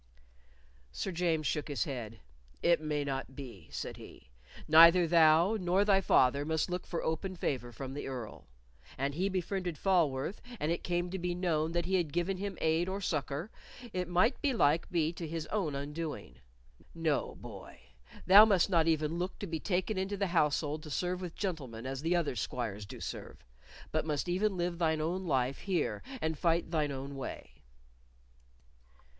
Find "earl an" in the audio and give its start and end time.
8.07-9.11